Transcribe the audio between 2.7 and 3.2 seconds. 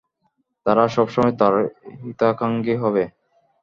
হবে।